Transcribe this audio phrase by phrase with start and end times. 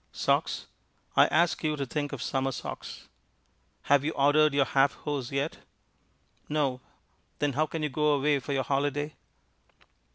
[0.13, 0.65] Socks;
[1.15, 3.07] I ask you to think of summer socks.
[3.83, 5.59] Have you ordered your half hose yet?
[6.49, 6.81] No.
[7.37, 9.13] Then how can you go away for your holiday?